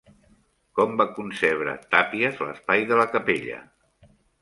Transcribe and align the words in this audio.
Com 0.79 0.95
va 1.01 1.07
concebre 1.19 1.77
Tàpies 1.93 2.43
l'espai 2.47 2.89
de 2.93 3.01
la 3.05 3.09
capella? 3.15 3.65